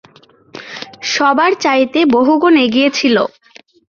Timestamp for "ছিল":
2.91-3.15